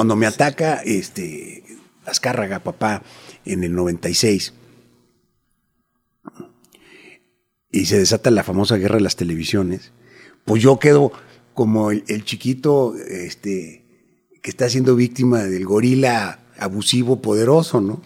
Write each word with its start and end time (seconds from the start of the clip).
cuando 0.00 0.16
me 0.16 0.24
ataca 0.26 0.80
este 0.82 1.62
Azcárraga, 2.06 2.60
papá, 2.60 3.02
en 3.44 3.64
el 3.64 3.74
96, 3.74 4.54
y 7.70 7.84
se 7.84 7.98
desata 7.98 8.30
la 8.30 8.42
famosa 8.42 8.78
guerra 8.78 8.94
de 8.94 9.02
las 9.02 9.16
televisiones, 9.16 9.92
pues 10.46 10.62
yo 10.62 10.78
quedo 10.78 11.12
como 11.52 11.90
el, 11.90 12.02
el 12.08 12.24
chiquito 12.24 12.94
este, 12.96 13.84
que 14.42 14.48
está 14.48 14.70
siendo 14.70 14.96
víctima 14.96 15.42
del 15.42 15.66
gorila 15.66 16.46
abusivo 16.56 17.20
poderoso, 17.20 17.82
¿no? 17.82 18.00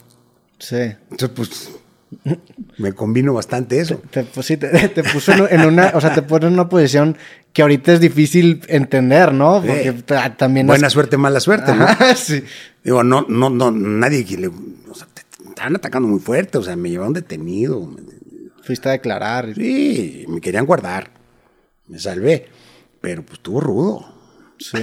Sí. 0.59 0.97
Entonces, 1.13 1.31
pues, 1.31 1.71
me 2.79 2.93
combino 2.93 3.33
bastante 3.35 3.79
eso. 3.80 4.01
Te, 4.11 4.25
pues 4.25 4.47
sí, 4.47 4.57
te, 4.57 4.69
te 4.89 5.03
puso 5.05 5.33
en, 5.49 5.61
una, 5.65 5.93
o 5.95 6.01
sea, 6.01 6.15
te 6.15 6.23
pone 6.23 6.47
en 6.47 6.53
una 6.55 6.69
posición 6.69 7.17
que 7.53 7.62
ahorita 7.62 7.93
es 7.95 8.01
difícil 8.01 8.62
entender, 8.69 9.33
¿no? 9.33 9.62
Porque 9.65 9.93
ta- 10.05 10.37
también 10.37 10.66
Buena 10.66 10.87
es- 10.89 10.93
suerte, 10.93 11.16
mala 11.16 11.41
suerte, 11.41 11.75
¿no? 11.75 11.85
Ajá, 11.85 12.15
sí. 12.16 12.43
Digo, 12.83 13.03
no, 13.05 13.25
no, 13.29 13.51
no, 13.51 13.71
nadie 13.71 14.24
que 14.24 14.37
le. 14.37 14.48
O 14.48 14.95
sea, 14.95 15.07
te, 15.12 15.23
te 15.43 15.48
estaban 15.48 15.77
atacando 15.77 16.09
muy 16.09 16.21
fuerte, 16.21 16.59
o 16.59 16.62
sea, 16.62 16.77
me 16.77 16.91
llevaron 16.91 17.12
detenido. 17.12 17.91
Fuiste 18.62 18.88
a 18.88 18.93
declarar. 18.93 19.55
Sí, 19.55 20.24
me 20.29 20.41
querían 20.41 20.66
guardar. 20.66 21.10
Me 21.88 21.99
salvé. 21.99 22.46
Pero 23.01 23.23
pues 23.23 23.35
estuvo 23.38 23.60
rudo. 23.60 24.07
Sí. 24.59 24.79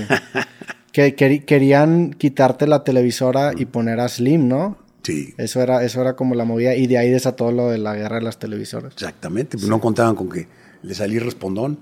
que, 0.91 1.15
querían 1.15 2.11
quitarte 2.13 2.67
la 2.67 2.83
televisora 2.83 3.53
y 3.57 3.65
poner 3.65 3.99
a 3.99 4.07
Slim, 4.07 4.47
¿no? 4.47 4.77
Sí, 5.03 5.33
Eso 5.37 5.61
era, 5.61 5.83
eso 5.83 6.01
era 6.01 6.15
como 6.15 6.35
la 6.35 6.45
movida. 6.45 6.75
Y 6.75 6.87
de 6.87 6.97
ahí 6.97 7.09
desató 7.09 7.51
lo 7.51 7.69
de 7.69 7.77
la 7.79 7.95
guerra 7.95 8.17
de 8.17 8.21
las 8.23 8.37
televisoras. 8.39 8.93
exactamente. 8.93 9.57
Pues 9.57 9.67
no 9.69 9.81
contaban 9.81 10.15
con 10.15 10.29
que 10.29 10.47
le 10.83 10.93
salí 10.93 11.17
respondón. 11.19 11.79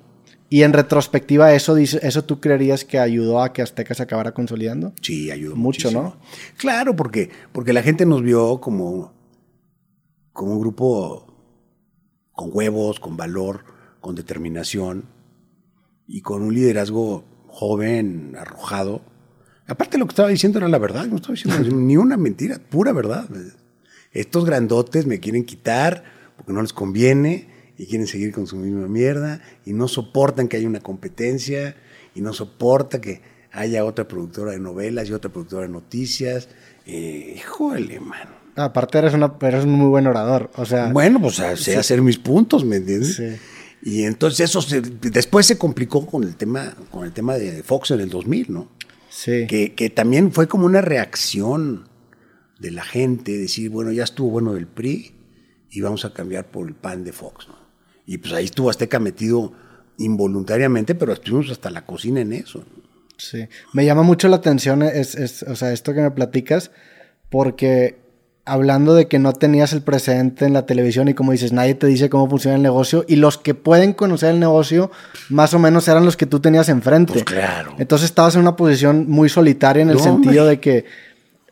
Y 0.52 0.64
en 0.64 0.74
retrospectiva, 0.74 1.54
eso 1.54 1.78
eso 1.78 2.24
tú 2.24 2.40
creerías 2.40 2.84
que 2.84 2.98
ayudó 2.98 3.42
a 3.42 3.54
que 3.54 3.62
Azteca 3.62 3.94
se 3.94 4.02
acabara 4.02 4.34
consolidando. 4.34 4.94
Sí, 5.02 5.30
ayudó 5.30 5.56
Mucho, 5.56 5.90
muchísimo. 5.92 6.16
Claro, 6.58 6.96
porque, 6.96 7.30
porque 7.52 7.72
la 7.72 7.84
gente 7.84 8.06
nos 8.06 8.24
vio 8.24 8.60
como, 8.60 9.14
como 10.34 10.54
un 10.54 10.60
grupo 10.60 11.28
con 12.32 12.50
huevos, 12.52 13.00
con 13.00 13.16
valor, 13.16 13.64
con 14.00 14.16
determinación 14.16 15.06
y 16.08 16.22
con 16.22 16.42
un 16.42 16.54
liderazgo 16.56 17.26
joven, 17.48 18.36
arrojado. 18.40 19.02
Aparte 19.70 19.98
lo 19.98 20.06
que 20.06 20.12
estaba 20.12 20.30
diciendo 20.30 20.58
era 20.60 20.68
la 20.68 20.78
verdad, 20.80 21.06
no 21.08 21.16
estaba 21.18 21.36
diciendo 21.36 21.60
ni 21.76 21.96
una 21.98 22.18
mentira, 22.18 22.60
pura 22.70 22.92
verdad. 22.92 23.30
Estos 24.12 24.46
grandotes 24.46 25.06
me 25.06 25.20
quieren 25.20 25.46
quitar 25.46 26.04
porque 26.36 26.54
no 26.54 26.62
les 26.62 26.74
conviene 26.74 27.48
y 27.78 27.86
quieren 27.86 28.08
seguir 28.08 28.32
con 28.34 28.48
su 28.48 28.56
misma 28.58 28.88
mierda 28.88 29.42
y 29.66 29.74
no 29.74 29.88
soportan 29.88 30.48
que 30.48 30.58
haya 30.58 30.68
una 30.68 30.80
competencia 30.82 31.76
y 32.16 32.22
no 32.22 32.34
soporta 32.34 33.00
que 33.00 33.22
haya 33.52 33.86
otra 33.86 34.08
productora 34.08 34.52
de 34.52 34.60
novelas 34.60 35.10
y 35.10 35.14
otra 35.14 35.32
productora 35.32 35.64
de 35.64 35.70
noticias. 35.70 36.50
Eh, 36.86 37.36
híjole, 37.38 38.00
mano. 38.00 38.32
Aparte 38.56 38.98
eres, 38.98 39.14
una, 39.14 39.34
eres 39.42 39.64
un 39.64 39.72
muy 39.72 39.88
buen 39.88 40.08
orador. 40.08 40.50
O 40.56 40.66
sea, 40.66 40.92
Bueno, 40.92 41.22
pues 41.22 41.36
sé 41.56 41.78
hacer 41.78 42.02
mis 42.02 42.18
puntos, 42.18 42.66
¿me 42.66 42.78
entiendes? 42.78 43.16
Sí. 43.16 43.38
Y 43.82 44.04
entonces 44.04 44.42
eso 44.50 44.62
se- 44.62 44.82
después 44.82 45.46
se 45.46 45.58
complicó 45.58 46.06
con 46.06 46.24
el 46.24 46.36
tema 46.36 46.74
con 46.92 47.06
el 47.06 47.14
tema 47.14 47.36
de 47.38 47.64
Fox 47.64 47.92
en 47.92 48.02
el 48.02 48.10
2000, 48.10 48.52
¿no? 48.52 48.68
Sí. 49.10 49.46
Que, 49.48 49.74
que 49.76 49.90
también 49.90 50.32
fue 50.32 50.48
como 50.48 50.66
una 50.66 50.82
reacción 50.82 51.88
de 52.60 52.72
la 52.72 52.84
gente, 52.84 53.38
decir, 53.38 53.70
bueno, 53.70 53.92
ya 53.92 54.04
estuvo 54.04 54.30
bueno 54.32 54.54
del 54.54 54.68
PRI 54.68 55.12
y 55.72 55.82
vamos 55.82 56.04
a 56.06 56.14
cambiar 56.14 56.50
por 56.52 56.68
el 56.68 56.76
PAN 56.76 57.04
de 57.04 57.12
Fox, 57.14 57.48
¿no? 57.48 57.58
Y 58.06 58.18
pues 58.18 58.34
ahí 58.34 58.46
estuvo 58.46 58.70
Azteca 58.70 59.00
metido 59.00 59.54
involuntariamente, 59.98 60.96
pero 60.96 61.14
estuvimos 61.14 61.50
hasta 61.52 61.70
la 61.70 61.86
cocina 61.86 62.22
en 62.22 62.34
eso. 62.34 62.60
¿no? 62.60 62.84
Sí, 63.18 63.46
me 63.74 63.86
llama 63.86 64.02
mucho 64.04 64.28
la 64.30 64.38
atención 64.38 64.82
es, 64.82 65.14
es- 65.16 65.44
o 65.44 65.56
sea, 65.56 65.72
esto 65.74 65.94
que 65.94 66.02
me 66.02 66.12
platicas, 66.12 66.72
porque 67.30 67.99
hablando 68.52 68.94
de 68.94 69.08
que 69.08 69.20
no 69.20 69.34
tenías 69.34 69.74
el 69.74 69.82
precedente 69.82 70.46
en 70.46 70.54
la 70.54 70.66
televisión 70.66 71.08
y 71.08 71.14
como 71.14 71.32
dices, 71.32 71.52
nadie 71.54 71.76
te 71.76 71.88
dice 71.88 72.10
cómo 72.10 72.30
funciona 72.30 72.56
el 72.58 72.62
negocio 72.64 73.06
y 73.08 73.16
los 73.18 73.38
que 73.38 73.54
pueden 73.56 73.94
conocer 73.94 74.32
el 74.32 74.40
negocio 74.40 74.92
más 75.30 75.54
o 75.54 75.60
menos 75.60 75.88
eran 75.88 76.06
los 76.06 76.18
que 76.18 76.26
tú 76.26 76.40
tenías 76.40 76.70
enfrente. 76.70 77.14
Pues 77.14 77.24
claro. 77.26 77.74
Entonces 77.80 78.06
estabas 78.10 78.36
en 78.36 78.42
una 78.42 78.56
posición 78.56 79.10
muy 79.10 79.30
solitaria 79.30 79.82
en 79.84 79.90
el 79.90 79.98
No, 79.98 80.04
sentido 80.04 80.44
hombre. 80.44 80.56
de 80.56 80.60
que 80.60 80.86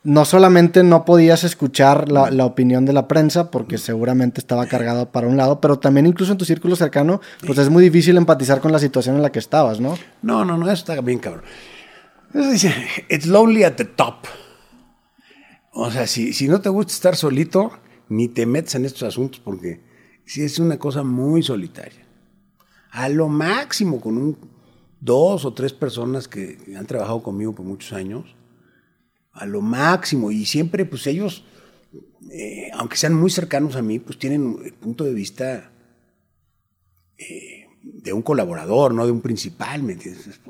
no 0.04 0.24
solamente 0.24 0.82
no 0.84 1.04
podías 1.04 1.44
escuchar 1.44 2.10
la, 2.10 2.30
la 2.30 2.44
opinión 2.46 2.86
de 2.86 2.92
la 2.92 3.08
prensa, 3.08 3.50
porque 3.50 3.76
seguramente 3.78 4.40
estaba 4.40 4.64
cargado 4.66 5.10
para 5.10 5.26
un 5.26 5.36
lado, 5.36 5.60
pero 5.60 5.78
también 5.78 6.06
incluso 6.06 6.32
en 6.32 6.38
tu 6.38 6.44
círculo 6.44 6.76
cercano, 6.76 7.20
pues 7.46 7.58
es 7.58 7.68
muy 7.68 7.82
difícil 7.82 8.16
empatizar 8.16 8.60
con 8.60 8.72
la 8.72 8.78
situación 8.78 9.16
en 9.16 9.22
la 9.22 9.30
que 9.32 9.38
estabas, 9.40 9.80
¿no? 9.80 9.98
No, 10.22 10.44
no, 10.44 10.56
no, 10.56 10.64
eso 10.66 10.74
está 10.74 11.00
bien 11.02 11.18
cabrón. 11.18 11.42
Eso 12.32 12.50
dice, 12.50 12.72
it's 13.10 13.26
lonely 13.26 13.64
at 13.64 13.72
the 13.74 13.84
top. 13.84 14.26
O 15.80 15.92
sea, 15.92 16.08
si, 16.08 16.32
si 16.32 16.48
no 16.48 16.60
te 16.60 16.70
gusta 16.70 16.92
estar 16.92 17.14
solito, 17.14 17.70
ni 18.08 18.26
te 18.26 18.46
metes 18.46 18.74
en 18.74 18.84
estos 18.84 19.04
asuntos 19.04 19.38
porque 19.38 19.80
sí 20.24 20.42
es 20.42 20.58
una 20.58 20.76
cosa 20.76 21.04
muy 21.04 21.40
solitaria. 21.40 22.04
A 22.90 23.08
lo 23.08 23.28
máximo 23.28 24.00
con 24.00 24.18
un, 24.18 24.36
dos 25.00 25.44
o 25.44 25.54
tres 25.54 25.72
personas 25.72 26.26
que 26.26 26.58
han 26.76 26.84
trabajado 26.86 27.22
conmigo 27.22 27.54
por 27.54 27.64
muchos 27.64 27.92
años, 27.92 28.34
a 29.30 29.46
lo 29.46 29.60
máximo. 29.60 30.32
Y 30.32 30.46
siempre, 30.46 30.84
pues 30.84 31.06
ellos, 31.06 31.44
eh, 32.32 32.72
aunque 32.74 32.96
sean 32.96 33.14
muy 33.14 33.30
cercanos 33.30 33.76
a 33.76 33.82
mí, 33.82 34.00
pues 34.00 34.18
tienen 34.18 34.58
el 34.64 34.74
punto 34.74 35.04
de 35.04 35.14
vista 35.14 35.70
eh, 37.18 37.68
de 37.84 38.12
un 38.12 38.22
colaborador, 38.22 38.94
no 38.94 39.06
de 39.06 39.12
un 39.12 39.20
principal, 39.20 39.84
¿me 39.84 39.92
entiendes? 39.92 40.40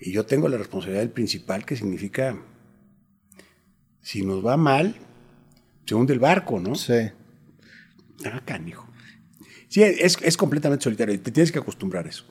Y 0.00 0.10
yo 0.10 0.26
tengo 0.26 0.48
la 0.48 0.58
responsabilidad 0.58 1.02
del 1.02 1.12
principal, 1.12 1.64
que 1.64 1.76
significa, 1.76 2.36
si 4.02 4.22
nos 4.24 4.44
va 4.44 4.56
mal, 4.56 4.96
se 5.86 5.94
hunde 5.94 6.12
el 6.12 6.18
barco, 6.20 6.58
¿no? 6.60 6.74
Sí. 6.74 7.10
Ah, 8.24 8.42
canijo. 8.44 8.86
Sí, 9.68 9.82
es, 9.82 10.18
es 10.22 10.36
completamente 10.36 10.84
solitario 10.84 11.14
y 11.14 11.18
te 11.18 11.30
tienes 11.30 11.52
que 11.52 11.58
acostumbrar 11.58 12.06
a 12.06 12.08
eso. 12.08 12.24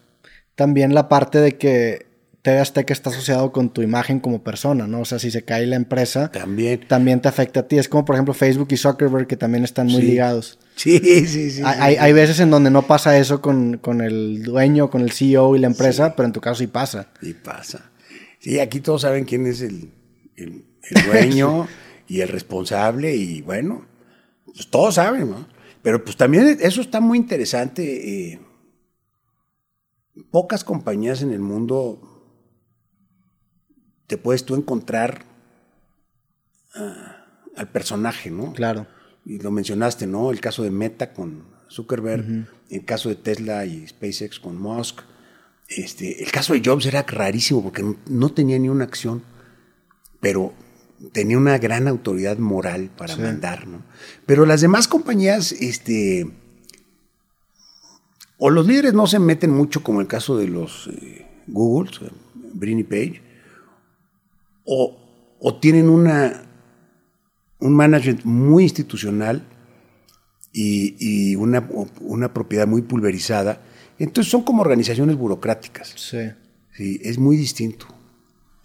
También 0.56 0.94
la 0.94 1.08
parte 1.08 1.40
de 1.40 1.58
que 1.58 2.06
TV 2.42 2.60
Azteca 2.60 2.94
está 2.94 3.10
asociado 3.10 3.52
con 3.52 3.70
tu 3.74 3.82
imagen 3.82 4.20
como 4.20 4.44
persona, 4.44 4.88
¿no? 4.88 5.02
O 5.02 5.06
sea, 5.06 5.20
si 5.20 5.32
se 5.32 5.44
cae 5.46 5.66
la 5.68 5.76
empresa, 5.78 6.32
También. 6.32 6.82
también 6.88 7.22
te 7.22 7.28
afecta 7.30 7.62
a 7.62 7.68
ti. 7.68 7.78
Es 7.78 7.88
como, 7.90 8.04
por 8.06 8.16
ejemplo, 8.16 8.34
Facebook 8.34 8.68
y 8.72 8.78
Zuckerberg, 8.78 9.26
que 9.28 9.38
también 9.38 9.64
están 9.64 9.88
muy 9.88 10.02
Sí. 10.02 10.08
ligados. 10.08 10.60
Sí, 10.76 11.00
sí, 11.00 11.52
sí. 11.52 11.62
hay, 11.66 11.96
sí, 11.96 12.00
hay- 12.00 12.10
sí. 12.10 12.14
veces 12.14 12.40
en 12.42 12.50
donde 12.52 12.72
no 12.72 12.84
pasa 12.88 13.18
eso 13.18 13.42
con, 13.42 13.78
con 13.78 14.02
el 14.02 14.44
dueño, 14.44 14.90
con 14.90 15.02
el 15.02 15.12
CEO 15.12 15.56
y 15.56 15.60
la 15.60 15.68
empresa, 15.68 16.16
pero 16.16 16.28
en 16.28 16.34
tu 16.34 16.42
caso 16.42 16.56
sí 16.60 16.68
pasa. 16.68 17.10
Y 17.22 17.34
pasa. 17.34 17.92
Sí, 18.40 18.60
aquí 18.60 18.80
todos 18.80 19.02
saben 19.02 19.26
quién 19.26 19.46
es 19.48 19.62
el, 19.62 19.92
el- 20.38 20.66
el 20.84 21.06
dueño 21.06 21.68
y 22.08 22.22
el 22.22 22.30
responsable 22.30 23.16
y 23.16 23.42
bueno, 23.42 23.86
pues 24.46 24.68
todos 24.68 24.96
saben, 24.96 25.30
¿no? 25.30 25.48
Pero 25.82 26.04
pues 26.04 26.18
también 26.18 26.58
eso 26.62 26.82
está 26.82 27.00
muy 27.00 27.18
interesante. 27.18 28.34
eh, 28.34 28.40
pocas 30.32 30.64
compañías 30.64 31.22
en 31.22 31.32
el 31.32 31.40
mundo 31.40 32.10
te 34.08 34.18
puedes 34.18 34.44
tú 34.44 34.56
encontrar 34.56 35.24
ah, 36.74 37.26
al 37.56 37.72
personaje, 37.72 38.32
¿no? 38.32 38.54
Claro. 38.54 38.88
Y 39.24 39.40
lo 39.40 39.52
mencionaste, 39.52 40.08
¿no? 40.08 40.32
El 40.32 40.42
caso 40.42 40.64
de 40.64 40.72
Meta 40.72 41.14
con 41.14 41.44
Zuckerberg, 41.70 42.48
el 42.70 42.86
caso 42.86 43.10
de 43.10 43.16
Tesla 43.16 43.66
y 43.66 43.88
SpaceX 43.88 44.40
con 44.40 44.60
Musk. 44.60 45.02
Este, 45.68 46.24
el 46.24 46.32
caso 46.32 46.54
de 46.54 46.64
Jobs 46.66 46.88
era 46.88 47.04
rarísimo 47.04 47.62
porque 47.62 47.84
no, 47.84 47.98
no 48.08 48.30
tenía 48.34 48.58
ni 48.58 48.70
una 48.70 48.86
acción, 48.86 49.24
pero 50.20 50.54
tenía 51.12 51.38
una 51.38 51.58
gran 51.58 51.88
autoridad 51.88 52.38
moral 52.38 52.90
para 52.98 53.16
Sí. 53.16 53.22
mandar, 53.22 53.68
¿no? 53.68 53.82
Pero 54.26 54.46
las 54.46 54.62
demás 54.62 54.88
compañías, 54.88 55.52
este, 55.54 56.30
o 58.38 58.50
los 58.50 58.68
líderes 58.68 58.94
no 58.94 59.08
se 59.08 59.20
meten 59.20 59.52
mucho, 59.52 59.84
como 59.84 60.02
el 60.02 60.08
caso 60.08 60.38
de 60.38 60.48
los 60.48 60.88
eh, 60.88 61.26
Google, 61.48 61.92
Brini 62.54 62.84
Page, 62.84 63.22
o, 64.66 64.98
o 65.40 65.60
tienen 65.60 65.90
una, 65.90 66.44
un 67.60 67.74
management 67.76 68.24
muy 68.24 68.64
institucional 68.64 69.44
y, 70.54 70.96
y 71.00 71.36
una, 71.36 71.68
una 72.02 72.34
propiedad 72.34 72.68
muy 72.68 72.82
pulverizada. 72.82 73.62
Entonces 73.98 74.32
son 74.32 74.44
como 74.44 74.62
organizaciones 74.62 75.18
burocráticas. 75.18 75.94
Sí. 75.98 76.30
Sí, 76.74 77.00
es 77.04 77.18
muy 77.18 77.36
distinto. 77.36 77.88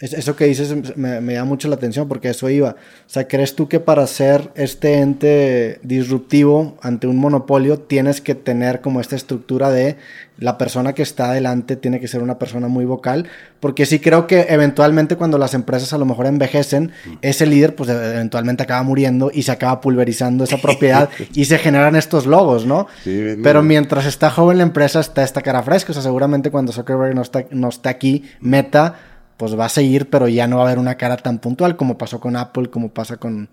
Es- 0.01 0.13
Eso 0.13 0.35
que 0.37 0.45
dices 0.47 0.97
me, 0.97 1.21
me 1.21 1.35
llama 1.35 1.51
mucho 1.51 1.69
la 1.69 1.77
atención 1.77 2.09
porque 2.09 2.29
eso 2.31 2.51
iba. 2.51 2.71
O 2.71 2.77
sea, 3.09 3.29
¿crees 3.29 3.55
tú 3.55 3.69
que 3.69 3.79
para 3.81 4.07
ser 4.07 4.51
este 4.57 4.99
ente 4.99 5.79
disruptivo 5.83 6.77
ante 6.83 7.07
un 7.07 7.17
monopolio 7.17 7.79
tienes 7.79 8.21
que 8.21 8.35
tener 8.35 8.81
como 8.81 9.01
esta 9.01 9.17
estructura 9.17 9.71
de 9.71 9.97
la 10.37 10.59
persona 10.59 10.95
que 10.95 11.03
está 11.03 11.31
adelante 11.31 11.77
tiene 11.77 12.01
que 12.01 12.09
ser 12.09 12.23
una 12.23 12.39
persona 12.41 12.67
muy 12.69 12.85
vocal? 12.85 13.27
Porque 13.61 13.87
sí 13.87 14.01
creo 14.01 14.27
que 14.27 14.47
eventualmente 14.51 15.15
cuando 15.17 15.39
las 15.39 15.55
empresas 15.55 15.93
a 15.93 15.99
lo 15.99 16.05
mejor 16.05 16.27
envejecen, 16.27 16.91
ese 17.23 17.47
líder 17.47 17.77
pues 17.77 17.89
eventualmente 17.89 18.65
acaba 18.65 18.83
muriendo 18.83 19.31
y 19.33 19.43
se 19.43 19.53
acaba 19.53 19.81
pulverizando 19.81 20.43
esa 20.45 20.59
propiedad 20.59 21.09
y 21.35 21.45
se 21.45 21.57
generan 21.59 21.95
estos 21.97 22.27
logos, 22.27 22.67
¿no? 22.67 22.89
Sí. 23.05 23.37
Pero 23.43 23.63
mientras 23.63 24.07
está 24.07 24.29
joven 24.31 24.59
la 24.59 24.65
empresa 24.65 24.99
está 25.01 25.23
esta 25.23 25.41
cara 25.41 25.63
fresca. 25.63 25.93
O 25.93 25.95
sea, 25.95 26.03
seguramente 26.03 26.51
cuando 26.51 26.73
Zuckerberg 26.73 27.15
no 27.15 27.23
está, 27.23 27.45
no 27.53 27.69
está 27.69 27.91
aquí, 27.91 28.25
Meta 28.41 28.97
pues 29.37 29.59
va 29.59 29.67
a 29.67 29.71
seguir, 29.71 30.09
pero 30.11 30.29
ya 30.29 30.47
no 30.47 30.57
va 30.57 30.63
a 30.63 30.67
haber 30.67 30.79
una 30.79 30.97
cara 30.97 31.17
tan 31.17 31.39
puntual 31.39 31.77
como 31.77 31.99
pasó 31.99 32.21
con 32.21 32.37
Apple, 32.37 32.71
como 32.71 32.91
pasa 32.91 33.17
con... 33.17 33.49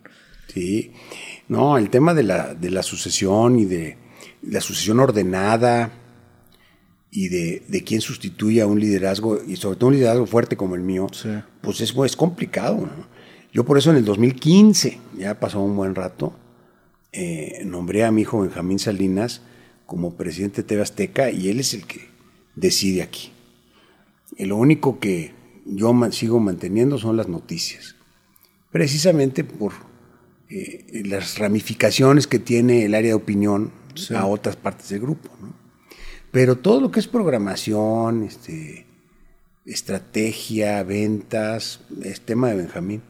Sí, 0.47 0.91
no, 1.47 1.77
el 1.77 1.89
tema 1.89 2.13
de 2.13 2.23
la, 2.23 2.53
de 2.53 2.69
la 2.69 2.83
sucesión 2.83 3.57
y 3.57 3.65
de 3.65 3.97
la 4.43 4.61
sucesión 4.61 4.99
ordenada 4.99 5.91
y 7.09 7.29
de, 7.29 7.63
de 7.67 7.83
quién 7.83 8.01
sustituye 8.01 8.61
a 8.61 8.67
un 8.67 8.79
liderazgo, 8.79 9.39
y 9.45 9.55
sobre 9.57 9.77
todo 9.77 9.89
un 9.89 9.95
liderazgo 9.95 10.25
fuerte 10.25 10.55
como 10.55 10.75
el 10.75 10.81
mío, 10.81 11.07
pues 11.61 11.81
es, 11.81 11.93
es 11.95 12.15
complicado. 12.15 12.89
Yo 13.53 13.65
por 13.65 13.77
eso 13.77 13.91
en 13.91 13.97
el 13.97 14.05
2015, 14.05 14.99
ya 15.17 15.39
pasó 15.39 15.61
un 15.61 15.75
buen 15.75 15.93
rato, 15.93 16.33
eh, 17.11 17.63
nombré 17.65 18.05
a 18.05 18.11
mi 18.11 18.21
hijo 18.21 18.41
Benjamín 18.41 18.79
Salinas 18.79 19.41
como 19.85 20.15
presidente 20.15 20.61
de 20.61 20.67
TV 20.69 20.81
Azteca 20.81 21.29
y 21.31 21.49
él 21.49 21.59
es 21.59 21.73
el 21.73 21.85
que 21.85 22.07
decide 22.55 23.01
aquí. 23.01 23.31
Y 24.37 24.45
lo 24.45 24.55
único 24.55 24.99
que 24.99 25.33
yo 25.65 25.93
sigo 26.11 26.39
manteniendo 26.39 26.97
son 26.97 27.17
las 27.17 27.27
noticias, 27.27 27.95
precisamente 28.71 29.43
por 29.43 29.73
eh, 30.49 31.03
las 31.05 31.37
ramificaciones 31.37 32.27
que 32.27 32.39
tiene 32.39 32.85
el 32.85 32.95
área 32.95 33.09
de 33.09 33.15
opinión 33.15 33.71
a 34.15 34.25
otras 34.25 34.55
partes 34.55 34.89
del 34.89 35.01
grupo. 35.01 35.29
Pero 36.31 36.57
todo 36.57 36.79
lo 36.81 36.91
que 36.91 36.99
es 36.99 37.07
programación, 37.07 38.23
este, 38.23 38.85
estrategia, 39.65 40.81
ventas, 40.83 41.81
es 42.03 42.21
tema 42.21 42.49
de 42.49 42.55
Benjamín. 42.55 43.01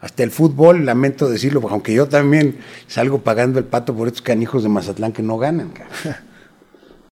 Hasta 0.00 0.22
el 0.22 0.30
fútbol, 0.30 0.84
lamento 0.84 1.28
decirlo, 1.28 1.66
aunque 1.70 1.94
yo 1.94 2.06
también 2.06 2.58
salgo 2.86 3.22
pagando 3.22 3.58
el 3.58 3.64
pato 3.64 3.96
por 3.96 4.08
estos 4.08 4.22
canijos 4.22 4.62
de 4.62 4.68
Mazatlán 4.68 5.12
que 5.12 5.22
no 5.22 5.38
ganan. 5.38 5.72